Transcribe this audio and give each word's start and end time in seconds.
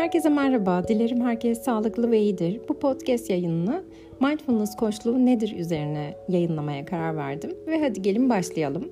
Herkese 0.00 0.28
merhaba. 0.28 0.88
Dilerim 0.88 1.20
herkes 1.20 1.62
sağlıklı 1.62 2.10
ve 2.10 2.20
iyidir. 2.20 2.60
Bu 2.68 2.78
podcast 2.78 3.30
yayınını 3.30 3.82
mindfulness 4.20 4.76
koçluğu 4.76 5.26
nedir 5.26 5.56
üzerine 5.56 6.14
yayınlamaya 6.28 6.84
karar 6.84 7.16
verdim 7.16 7.50
ve 7.66 7.80
hadi 7.80 8.02
gelin 8.02 8.30
başlayalım. 8.30 8.88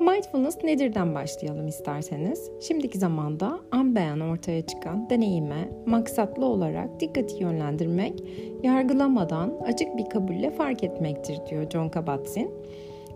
Mindfulness 0.00 0.64
nedirden 0.64 1.14
başlayalım 1.14 1.68
isterseniz. 1.68 2.50
Şimdiki 2.60 2.98
zamanda 2.98 3.60
an 3.72 3.94
beyan 3.94 4.20
ortaya 4.20 4.66
çıkan 4.66 5.10
deneyime 5.10 5.68
maksatlı 5.86 6.46
olarak 6.46 7.00
dikkati 7.00 7.42
yönlendirmek, 7.42 8.22
yargılamadan 8.62 9.52
açık 9.66 9.96
bir 9.96 10.08
kabulle 10.08 10.50
fark 10.50 10.84
etmektir 10.84 11.38
diyor 11.50 11.70
John 11.70 11.88
Kabat-Zinn. 11.88 12.50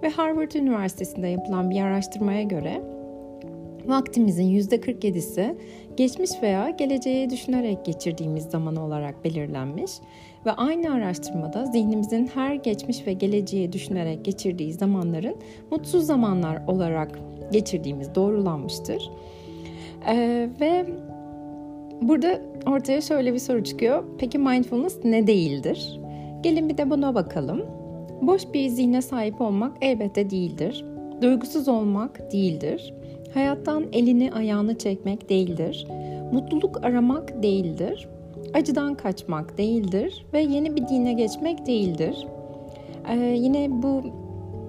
Ve 0.03 0.09
Harvard 0.09 0.53
Üniversitesi'nde 0.53 1.29
yapılan 1.29 1.71
bir 1.71 1.83
araştırmaya 1.83 2.43
göre 2.43 2.83
vaktimizin 3.87 4.59
%47'si 4.59 5.55
geçmiş 5.97 6.31
veya 6.43 6.71
geleceğe 6.71 7.31
düşünerek 7.31 7.85
geçirdiğimiz 7.85 8.45
zaman 8.45 8.77
olarak 8.77 9.25
belirlenmiş 9.25 9.93
ve 10.47 10.53
aynı 10.53 10.95
araştırmada 10.95 11.67
zihnimizin 11.67 12.31
her 12.35 12.55
geçmiş 12.55 13.07
ve 13.07 13.13
geleceğe 13.13 13.73
düşünerek 13.73 14.25
geçirdiği 14.25 14.73
zamanların 14.73 15.37
mutsuz 15.71 16.07
zamanlar 16.07 16.67
olarak 16.67 17.19
geçirdiğimiz 17.53 18.15
doğrulanmıştır. 18.15 19.11
Ee, 20.09 20.49
ve 20.61 20.87
burada 22.03 22.41
ortaya 22.67 23.01
şöyle 23.01 23.35
bir 23.35 23.39
soru 23.39 23.65
çıkıyor. 23.65 24.05
Peki 24.19 24.39
mindfulness 24.39 25.05
ne 25.05 25.27
değildir? 25.27 26.01
Gelin 26.43 26.69
bir 26.69 26.79
de 26.79 26.91
buna 26.91 27.15
bakalım. 27.15 27.63
Boş 28.23 28.43
bir 28.55 28.69
zihne 28.69 29.03
sahip 29.03 29.41
olmak 29.41 29.77
elbette 29.81 30.31
değildir. 30.31 30.85
Duygusuz 31.23 31.69
olmak 31.69 32.33
değildir. 32.33 32.95
Hayattan 33.35 33.85
elini 33.93 34.33
ayağını 34.33 34.79
çekmek 34.79 35.29
değildir. 35.29 35.87
Mutluluk 36.33 36.85
aramak 36.85 37.43
değildir. 37.43 38.09
Acıdan 38.55 38.95
kaçmak 38.95 39.59
değildir 39.59 40.27
ve 40.33 40.41
yeni 40.41 40.77
bir 40.77 40.89
dine 40.89 41.13
geçmek 41.13 41.67
değildir. 41.67 42.27
Ee, 43.09 43.17
yine 43.17 43.83
bu 43.83 44.03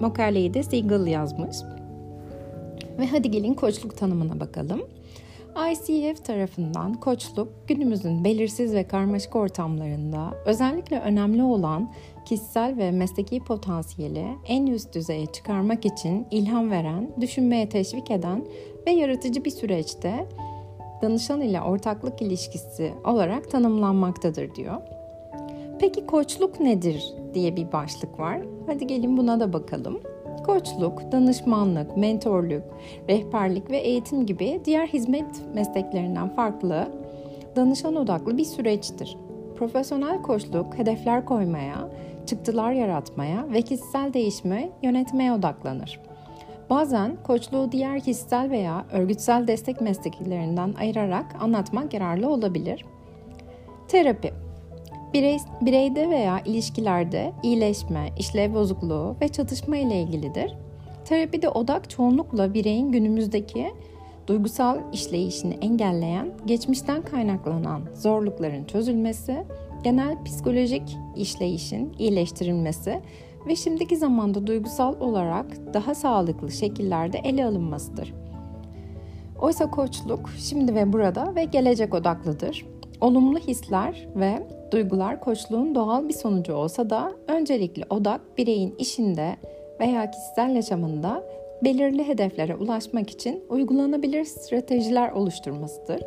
makaleyi 0.02 0.54
de 0.54 0.64
Siegel 0.64 1.08
yazmış. 1.08 1.58
Ve 3.00 3.08
hadi 3.08 3.32
gelin 3.32 3.54
koçluk 3.54 3.98
tanımına 3.98 4.40
bakalım. 4.40 4.82
ICF 5.56 6.26
tarafından 6.26 6.94
koçluk 6.94 7.68
günümüzün 7.68 8.24
belirsiz 8.24 8.74
ve 8.74 8.88
karmaşık 8.88 9.36
ortamlarında 9.36 10.34
özellikle 10.46 11.00
önemli 11.00 11.44
olan 11.44 11.92
kişisel 12.26 12.78
ve 12.78 12.92
mesleki 12.92 13.40
potansiyeli 13.40 14.28
en 14.48 14.68
üst 14.68 14.96
düzeye 14.96 15.26
çıkarmak 15.26 15.86
için 15.86 16.28
ilham 16.32 16.72
veren, 16.72 17.12
düşünmeye 17.22 17.70
teşvik 17.70 18.12
eden 18.12 18.46
ve 18.88 18.92
yaratıcı 18.92 19.46
bir 19.46 19.52
süreçte 19.52 20.28
danışan 21.02 21.42
ile 21.42 21.62
ortaklık 21.62 22.22
ilişkisi 22.22 22.94
olarak 23.06 23.52
tanımlanmaktadır 23.52 24.56
diyor. 24.56 24.82
Peki 25.80 26.06
koçluk 26.06 26.60
nedir 26.60 27.14
diye 27.34 27.56
bir 27.56 27.72
başlık 27.72 28.20
var. 28.20 28.42
Hadi 28.68 28.88
gelin 28.88 29.18
buna 29.18 29.40
da 29.40 29.54
bakalım. 29.54 30.00
Koçluk, 30.44 31.12
danışmanlık, 31.12 31.98
mentorluk, 31.98 32.64
rehberlik 33.10 33.72
ve 33.72 33.78
eğitim 33.78 34.26
gibi 34.26 34.62
diğer 34.66 34.88
hizmet 34.88 35.26
mesleklerinden 35.54 36.36
farklı, 36.36 36.88
danışan 37.56 37.96
odaklı 37.96 38.38
bir 38.38 38.46
süreçtir. 38.46 39.18
Profesyonel 39.58 40.22
koçluk 40.22 40.78
hedefler 40.78 41.26
koymaya, 41.26 41.90
çıktılar 42.26 42.72
yaratmaya 42.72 43.46
ve 43.54 43.62
kişisel 43.62 44.14
değişime 44.14 44.70
yönetmeye 44.82 45.34
odaklanır. 45.34 46.00
Bazen 46.70 47.18
koçluğu 47.24 47.72
diğer 47.72 48.00
kişisel 48.00 48.50
veya 48.50 48.86
örgütsel 48.92 49.48
destek 49.48 49.82
mesleklerinden 49.82 50.74
ayırarak 50.80 51.26
anlatmak 51.42 51.94
yararlı 51.94 52.30
olabilir. 52.30 52.86
Terapi 53.88 54.34
Birey, 55.14 55.38
bireyde 55.62 56.10
veya 56.10 56.40
ilişkilerde 56.40 57.34
iyileşme, 57.44 58.10
işlev 58.20 58.54
bozukluğu 58.54 59.16
ve 59.22 59.28
çatışma 59.28 59.78
ile 59.78 60.02
ilgilidir. 60.02 60.56
Terapide 61.06 61.50
odak 61.50 61.90
çoğunlukla 61.90 62.54
bireyin 62.54 62.92
günümüzdeki 62.92 63.72
duygusal 64.28 64.78
işleyişini 64.94 65.54
engelleyen, 65.54 66.32
geçmişten 66.46 67.02
kaynaklanan 67.02 67.82
zorlukların 67.96 68.64
çözülmesi, 68.64 69.44
genel 69.84 70.24
psikolojik 70.24 70.98
işleyişin 71.16 71.94
iyileştirilmesi 72.00 73.02
ve 73.48 73.56
şimdiki 73.56 73.98
zamanda 73.98 74.48
duygusal 74.48 75.00
olarak 75.00 75.46
daha 75.74 75.96
sağlıklı 75.96 76.52
şekillerde 76.52 77.18
ele 77.18 77.46
alınmasıdır. 77.46 78.14
Oysa 79.42 79.72
koçluk 79.72 80.30
şimdi 80.38 80.76
ve 80.76 80.94
burada 80.94 81.36
ve 81.36 81.44
gelecek 81.44 81.94
odaklıdır. 81.94 82.66
Olumlu 83.02 83.40
hisler 83.40 84.08
ve 84.16 84.48
duygular 84.74 85.20
koçluğun 85.20 85.76
doğal 85.76 86.08
bir 86.08 86.14
sonucu 86.14 86.54
olsa 86.54 86.90
da 86.90 87.14
öncelikli 87.28 87.84
odak 87.90 88.22
bireyin 88.38 88.76
işinde 88.78 89.36
veya 89.80 90.12
kişisel 90.12 90.56
yaşamında 90.56 91.24
belirli 91.64 92.08
hedeflere 92.08 92.56
ulaşmak 92.56 93.10
için 93.10 93.44
uygulanabilir 93.50 94.26
stratejiler 94.26 95.12
oluşturmasıdır. 95.12 96.02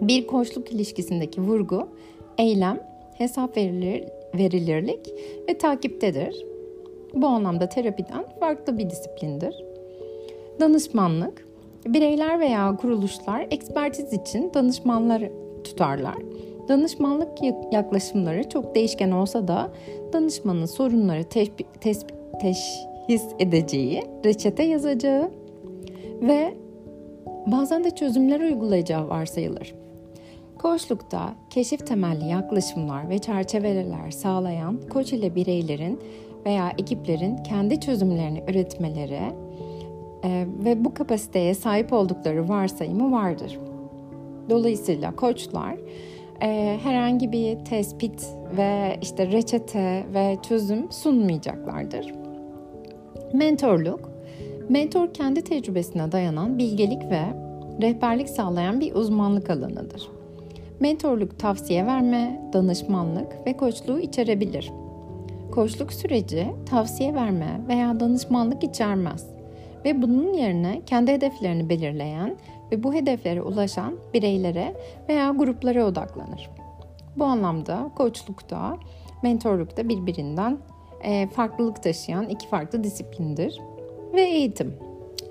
Bir 0.00 0.26
koçluk 0.26 0.72
ilişkisindeki 0.72 1.40
vurgu, 1.40 1.88
eylem, 2.38 2.80
hesap 3.18 3.56
verilir, 3.56 4.04
verilirlik 4.34 5.14
ve 5.48 5.58
takiptedir. 5.58 6.46
Bu 7.14 7.26
anlamda 7.26 7.68
terapiden 7.68 8.24
farklı 8.40 8.78
bir 8.78 8.90
disiplindir. 8.90 9.64
Danışmanlık, 10.60 11.48
bireyler 11.86 12.40
veya 12.40 12.76
kuruluşlar 12.76 13.46
ekspertiz 13.50 14.12
için 14.12 14.50
danışmanlar 14.54 15.22
tutarlar. 15.64 16.16
Danışmanlık 16.68 17.28
yaklaşımları 17.72 18.48
çok 18.48 18.74
değişken 18.74 19.10
olsa 19.10 19.48
da 19.48 19.70
danışmanın 20.12 20.66
sorunları 20.66 21.24
teşhis 22.40 23.24
edeceği, 23.38 24.02
reçete 24.24 24.62
yazacağı 24.62 25.30
ve 26.22 26.54
bazen 27.46 27.84
de 27.84 27.90
çözümler 27.90 28.40
uygulayacağı 28.40 29.08
varsayılır. 29.08 29.74
Koçlukta 30.58 31.34
keşif 31.50 31.86
temelli 31.86 32.28
yaklaşımlar 32.28 33.08
ve 33.08 33.18
çerçeveler 33.18 34.10
sağlayan 34.10 34.80
koç 34.92 35.12
ile 35.12 35.34
bireylerin 35.34 36.00
veya 36.46 36.72
ekiplerin 36.78 37.36
kendi 37.36 37.80
çözümlerini 37.80 38.42
üretmeleri 38.48 39.20
e, 40.24 40.46
ve 40.64 40.84
bu 40.84 40.94
kapasiteye 40.94 41.54
sahip 41.54 41.92
oldukları 41.92 42.48
varsayımı 42.48 43.12
vardır. 43.12 43.58
Dolayısıyla 44.50 45.16
koçlar 45.16 45.76
e, 46.42 46.78
herhangi 46.82 47.32
bir 47.32 47.64
tespit 47.64 48.26
ve 48.56 48.98
işte 49.02 49.26
reçete 49.26 50.06
ve 50.14 50.36
çözüm 50.48 50.92
sunmayacaklardır. 50.92 52.12
Mentorluk, 53.32 54.10
mentor 54.68 55.14
kendi 55.14 55.44
tecrübesine 55.44 56.12
dayanan 56.12 56.58
bilgelik 56.58 57.02
ve 57.02 57.22
rehberlik 57.82 58.28
sağlayan 58.28 58.80
bir 58.80 58.94
uzmanlık 58.94 59.50
alanıdır. 59.50 60.08
Mentorluk 60.80 61.38
tavsiye 61.38 61.86
verme, 61.86 62.50
danışmanlık 62.52 63.46
ve 63.46 63.56
koçluğu 63.56 64.00
içerebilir. 64.00 64.72
Koçluk 65.52 65.92
süreci 65.92 66.46
tavsiye 66.66 67.14
verme 67.14 67.60
veya 67.68 68.00
danışmanlık 68.00 68.64
içermez 68.64 69.33
ve 69.84 70.02
bunun 70.02 70.32
yerine 70.32 70.82
kendi 70.86 71.12
hedeflerini 71.12 71.68
belirleyen 71.68 72.36
ve 72.72 72.82
bu 72.82 72.94
hedeflere 72.94 73.42
ulaşan 73.42 73.94
bireylere 74.14 74.74
veya 75.08 75.30
gruplara 75.30 75.84
odaklanır. 75.84 76.50
Bu 77.16 77.24
anlamda 77.24 77.90
koçlukta, 77.96 78.78
mentorlukta 79.22 79.88
birbirinden 79.88 80.58
e, 81.02 81.26
farklılık 81.26 81.82
taşıyan 81.82 82.28
iki 82.28 82.48
farklı 82.48 82.84
disiplindir. 82.84 83.60
Ve 84.14 84.22
eğitim. 84.22 84.74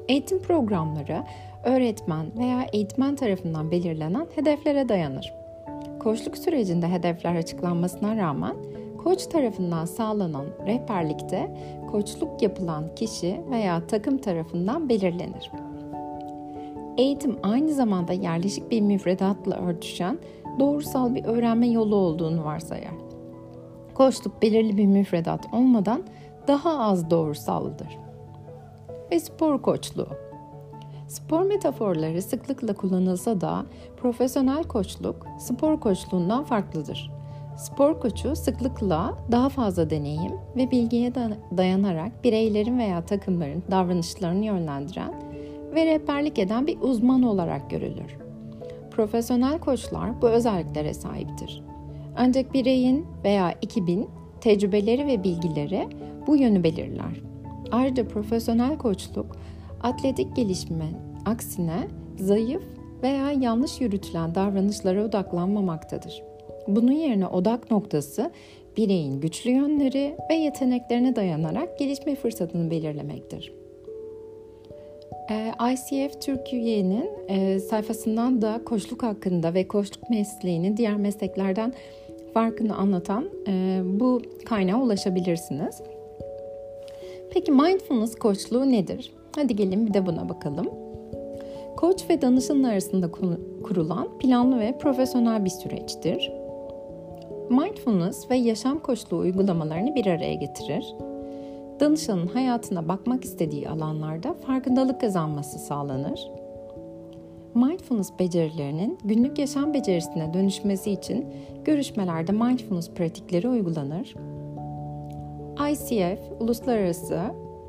Eğitim 0.08 0.42
programları 0.42 1.24
öğretmen 1.64 2.26
veya 2.38 2.68
eğitmen 2.74 3.16
tarafından 3.16 3.72
belirlenen 3.72 4.28
hedeflere 4.36 4.90
dayanır. 4.90 5.34
Koçluk 6.00 6.38
sürecinde 6.38 6.88
hedefler 6.88 7.36
açıklanmasına 7.36 8.18
rağmen 8.18 8.56
koç 9.04 9.26
tarafından 9.26 9.86
sağlanan 9.86 10.46
rehberlikte 10.66 11.58
koçluk 11.92 12.42
yapılan 12.42 12.96
kişi 12.96 13.42
veya 13.52 13.88
takım 13.88 14.18
tarafından 14.18 14.90
belirlenir. 14.90 15.52
Eğitim 16.98 17.38
aynı 17.44 17.74
zamanda 17.74 18.14
yerleşik 18.14 18.72
bir 18.72 18.82
müfredatla 18.82 19.56
örtüşen 19.56 20.20
doğrusal 20.60 21.16
bir 21.16 21.26
öğrenme 21.26 21.68
yolu 21.68 21.96
olduğunu 21.96 22.44
varsayar. 22.44 22.94
Koçluk 23.94 24.42
belirli 24.42 24.78
bir 24.78 24.86
müfredat 24.86 25.54
olmadan 25.54 26.04
daha 26.48 26.80
az 26.80 27.10
doğrusaldır. 27.10 27.98
Ve 29.12 29.20
spor 29.20 29.62
koçluğu 29.62 30.08
Spor 31.08 31.42
metaforları 31.42 32.22
sıklıkla 32.22 32.74
kullanılsa 32.74 33.42
da 33.42 33.66
profesyonel 33.98 34.64
koçluk 34.64 35.28
spor 35.40 35.80
koçluğundan 35.80 36.44
farklıdır. 36.44 37.12
Spor 37.58 38.00
koçu 38.00 38.36
sıklıkla 38.36 39.18
daha 39.32 39.50
fazla 39.50 39.90
deneyim 39.90 40.32
ve 40.56 40.72
bilgiye 40.72 41.16
dayanarak 41.58 42.24
bireylerin 42.24 42.78
veya 42.78 43.06
takımların 43.06 43.64
davranışlarını 43.72 44.46
yönlendiren 44.46 45.14
ve 45.76 45.86
rehberlik 45.86 46.40
eden 46.40 46.68
bir 46.68 46.82
uzman 46.82 47.24
olarak 47.24 47.70
görülür. 47.70 48.18
Profesyonel 48.92 49.60
koçlar 49.60 50.22
bu 50.22 50.30
özelliklere 50.30 50.94
sahiptir. 50.94 51.64
Ancak 52.18 52.54
bireyin 52.54 53.06
veya 53.24 53.52
ekibin 53.62 54.10
tecrübeleri 54.42 55.08
ve 55.08 55.24
bilgileri 55.24 55.88
bu 56.28 56.38
yönü 56.38 56.64
belirler. 56.64 57.22
Ayrıca 57.72 58.08
profesyonel 58.08 58.78
koçluk 58.78 59.38
atletik 59.84 60.36
gelişme 60.36 60.86
aksine 61.26 61.88
zayıf 62.20 62.64
veya 63.04 63.32
yanlış 63.32 63.82
yürütülen 63.82 64.36
davranışlara 64.36 65.06
odaklanmamaktadır. 65.06 66.33
Bunun 66.68 66.92
yerine 66.92 67.28
odak 67.28 67.72
noktası 67.72 68.32
bireyin 68.78 69.22
güçlü 69.22 69.52
yönleri 69.52 70.16
ve 70.30 70.36
yeteneklerine 70.36 71.16
dayanarak 71.16 71.80
gelişme 71.80 72.16
fırsatını 72.16 72.72
belirlemektir. 72.72 73.54
Ee, 75.32 75.52
ICF 75.74 76.22
Türkiye'nin 76.22 77.10
e, 77.28 77.60
sayfasından 77.60 78.42
da 78.42 78.62
koçluk 78.66 79.04
hakkında 79.04 79.54
ve 79.54 79.68
koçluk 79.68 80.10
mesleğinin 80.10 80.78
diğer 80.78 80.96
mesleklerden 80.96 81.74
farkını 82.34 82.76
anlatan 82.76 83.30
e, 83.48 83.82
bu 83.86 84.22
kaynağa 84.46 84.82
ulaşabilirsiniz. 84.82 85.82
Peki 87.34 87.52
mindfulness 87.52 88.16
koçluğu 88.16 88.72
nedir? 88.72 89.14
Hadi 89.36 89.56
gelin 89.56 89.88
bir 89.88 89.94
de 89.94 90.06
buna 90.06 90.30
bakalım. 90.30 90.70
Koç 91.78 92.10
ve 92.10 92.22
danışan 92.22 92.64
arasında 92.64 93.12
kurulan 93.64 94.18
planlı 94.18 94.60
ve 94.60 94.78
profesyonel 94.78 95.46
bir 95.46 95.50
süreçtir. 95.50 96.32
Mindfulness 97.50 98.32
ve 98.32 98.36
yaşam 98.36 98.80
koçluğu 98.80 99.18
uygulamalarını 99.18 99.96
bir 99.96 100.06
araya 100.06 100.34
getirir. 100.34 100.96
Danışanın 101.80 102.28
hayatına 102.28 102.88
bakmak 102.88 103.24
istediği 103.24 103.70
alanlarda 103.70 104.34
farkındalık 104.34 105.02
kazanması 105.02 105.60
sağlanır. 105.60 106.32
Mindfulness 107.56 108.20
becerilerinin 108.20 108.98
günlük 109.04 109.40
yaşam 109.40 109.74
becerisine 109.74 110.34
dönüşmesi 110.34 110.92
için 110.92 111.26
görüşmelerde 111.66 112.32
mindfulness 112.32 112.90
pratikleri 112.90 113.50
uygulanır. 113.50 114.16
ICF, 115.72 116.20
Uluslararası 116.40 117.22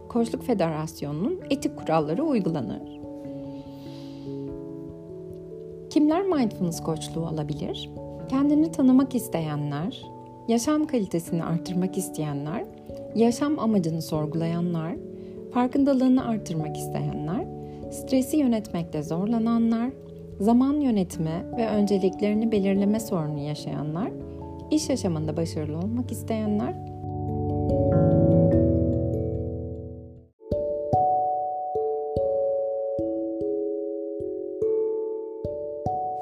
Koçluk 0.09 0.43
Federasyonu'nun 0.43 1.41
etik 1.50 1.77
kuralları 1.77 2.25
uygulanır. 2.25 3.00
Kimler 5.91 6.23
mindfulness 6.23 6.82
koçluğu 6.82 7.27
alabilir? 7.27 7.91
Kendini 8.34 8.72
tanımak 8.72 9.14
isteyenler, 9.14 10.02
yaşam 10.48 10.86
kalitesini 10.86 11.44
artırmak 11.44 11.98
isteyenler, 11.98 12.64
yaşam 13.14 13.58
amacını 13.58 14.02
sorgulayanlar, 14.02 14.94
farkındalığını 15.52 16.26
artırmak 16.26 16.76
isteyenler, 16.76 17.46
stresi 17.90 18.36
yönetmekte 18.36 19.02
zorlananlar, 19.02 19.90
zaman 20.40 20.81
yönetimi 20.81 21.44
ve 21.56 21.69
önceliklerini 21.69 22.52
belirleme 22.52 23.00
sorunu 23.00 23.38
yaşayanlar, 23.38 24.10
iş 24.70 24.88
yaşamında 24.88 25.36
başarılı 25.36 25.78
olmak 25.78 26.12
isteyenler, 26.12 26.75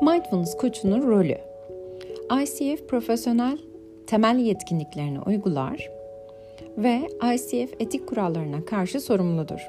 Mindfulness 0.02 0.56
koçunun 0.56 1.02
rolü 1.02 1.51
ICF 2.40 2.88
profesyonel 2.88 3.58
temel 4.06 4.38
yetkinliklerini 4.38 5.20
uygular 5.20 5.90
ve 6.78 7.00
ICF 7.34 7.74
etik 7.80 8.08
kurallarına 8.08 8.64
karşı 8.64 9.00
sorumludur. 9.00 9.68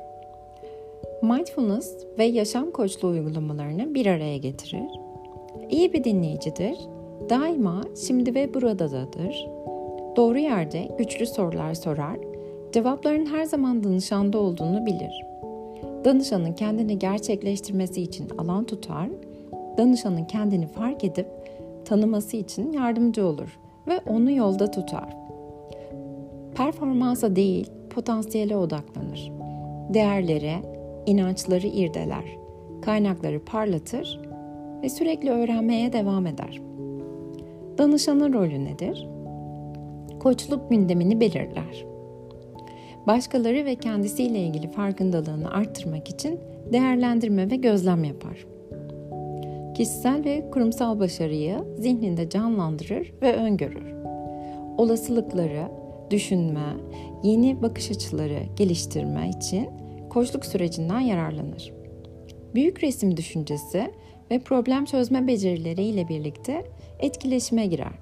Mindfulness 1.21 1.98
ve 2.18 2.24
yaşam 2.24 2.71
koçluğu 2.71 3.07
uygulamalarını 3.07 3.94
bir 3.94 4.06
araya 4.06 4.38
getirir. 4.38 4.89
İyi 5.69 5.94
bir 5.94 6.04
dinleyicidir. 6.04 6.77
Daima 7.30 7.81
şimdi 8.07 8.36
ve 8.36 8.54
buradadır. 8.54 9.48
Doğru 10.15 10.38
yerde 10.38 10.88
güçlü 10.98 11.25
sorular 11.25 11.74
sorar. 11.74 12.18
Cevapların 12.74 13.25
her 13.25 13.44
zaman 13.44 13.83
danışanda 13.83 14.38
olduğunu 14.38 14.86
bilir. 14.86 15.25
Danışanın 16.06 16.54
kendini 16.54 17.00
gerçekleştirmesi 17.00 18.01
için 18.01 18.30
alan 18.38 18.63
tutar. 18.63 19.10
Danışanın 19.77 20.25
kendini 20.25 20.68
fark 20.68 21.04
edip 21.04 21.42
tanıması 21.85 22.38
için 22.38 22.71
yardımcı 22.71 23.25
olur 23.25 23.59
ve 23.88 24.00
onu 24.07 24.31
yolda 24.31 24.71
tutar. 24.71 25.18
Performansa 26.56 27.35
değil, 27.35 27.71
potansiyele 27.89 28.57
odaklanır. 28.57 29.31
Değerlere, 29.94 30.56
inançları 31.06 31.68
irdeler, 31.68 32.38
kaynakları 32.81 33.45
parlatır 33.45 34.19
ve 34.83 34.89
sürekli 34.89 35.30
öğrenmeye 35.30 35.94
devam 35.94 36.27
eder. 36.27 36.62
Danışanın 37.77 38.33
rolü 38.33 38.65
nedir? 38.65 39.07
Koçluk 40.19 40.69
gündemini 40.69 41.19
belirler. 41.19 41.86
Başkaları 43.07 43.65
ve 43.65 43.75
kendisiyle 43.75 44.39
ilgili 44.39 44.71
farkındalığını 44.71 45.51
arttırmak 45.51 46.09
için 46.09 46.39
değerlendirme 46.74 47.51
ve 47.51 47.56
gözlem 47.56 48.03
yapar. 48.03 48.52
Kişisel 49.73 50.23
ve 50.25 50.49
kurumsal 50.51 50.99
başarıyı 50.99 51.57
zihninde 51.77 52.29
canlandırır 52.29 53.13
ve 53.21 53.35
öngörür. 53.35 53.93
Olasılıkları, 54.77 55.67
düşünme, 56.09 56.73
yeni 57.23 57.61
bakış 57.61 57.91
açıları 57.91 58.39
geliştirme 58.55 59.29
için 59.29 59.69
koçluk 60.09 60.45
sürecinden 60.45 60.99
yararlanır. 60.99 61.73
Büyük 62.55 62.83
resim 62.83 63.17
düşüncesi 63.17 63.91
ve 64.31 64.39
problem 64.39 64.85
çözme 64.85 65.27
becerileri 65.27 65.83
ile 65.83 66.07
birlikte 66.07 66.65
etkileşime 66.99 67.65
girer. 67.65 67.93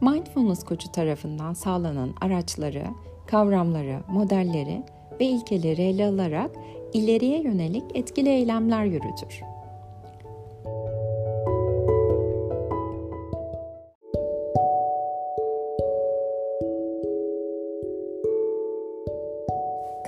Mindfulness 0.00 0.64
koçu 0.64 0.92
tarafından 0.92 1.52
sağlanan 1.52 2.14
araçları, 2.20 2.84
kavramları, 3.26 3.98
modelleri 4.08 4.82
ve 5.20 5.24
ilkeleri 5.24 5.82
ele 5.82 6.06
alarak 6.06 6.50
ileriye 6.92 7.42
yönelik 7.42 7.84
etkili 7.94 8.28
eylemler 8.28 8.84
yürütür. 8.84 9.53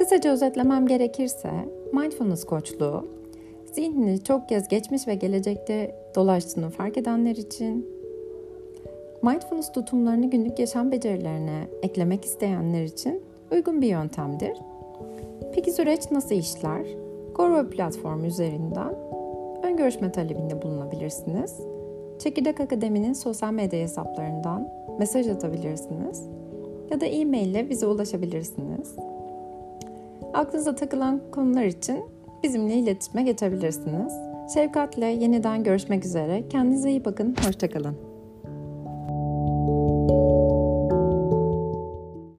Kısaca 0.07 0.33
özetlemem 0.33 0.87
gerekirse 0.87 1.51
mindfulness 1.93 2.45
koçluğu 2.45 3.09
zihnini 3.73 4.25
çok 4.25 4.49
kez 4.49 4.69
geçmiş 4.69 5.09
ve 5.09 5.15
gelecekte 5.15 5.95
dolaştığını 6.15 6.71
fark 6.71 6.99
edenler 6.99 7.37
için 7.37 7.87
mindfulness 9.23 9.73
tutumlarını 9.73 10.31
günlük 10.31 10.59
yaşam 10.59 10.93
becerilerine 10.93 11.69
eklemek 11.83 12.25
isteyenler 12.25 12.85
için 12.85 13.23
uygun 13.53 13.83
bir 13.83 13.87
yöntemdir. 13.87 14.59
Peki 15.55 15.73
süreç 15.73 16.11
nasıl 16.11 16.35
işler? 16.35 16.87
Goro 17.35 17.71
platformu 17.71 18.27
üzerinden 18.27 18.95
ön 19.63 19.77
görüşme 19.77 20.13
talebinde 20.13 20.63
bulunabilirsiniz. 20.63 21.61
Çekirdek 22.19 22.61
Akademi'nin 22.61 23.13
sosyal 23.13 23.53
medya 23.53 23.81
hesaplarından 23.81 24.69
mesaj 24.99 25.29
atabilirsiniz 25.29 26.23
ya 26.91 27.01
da 27.01 27.07
e-mail 27.07 27.47
ile 27.47 27.71
bize 27.71 27.87
ulaşabilirsiniz. 27.87 28.97
Aklınıza 30.37 30.75
takılan 30.75 31.21
konular 31.31 31.65
için 31.65 32.05
bizimle 32.43 32.75
iletişime 32.75 33.23
geçebilirsiniz. 33.23 34.13
Şefkatle 34.55 35.07
yeniden 35.07 35.65
görüşmek 35.65 36.05
üzere. 36.05 36.49
Kendinize 36.49 36.91
iyi 36.91 37.05
bakın. 37.05 37.37
Hoşçakalın. 37.47 38.06